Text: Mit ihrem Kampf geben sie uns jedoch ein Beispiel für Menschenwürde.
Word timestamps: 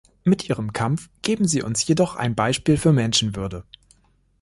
Mit 0.23 0.49
ihrem 0.49 0.73
Kampf 0.73 1.11
geben 1.21 1.47
sie 1.47 1.61
uns 1.61 1.85
jedoch 1.85 2.15
ein 2.15 2.33
Beispiel 2.33 2.75
für 2.75 2.91
Menschenwürde. 2.91 3.65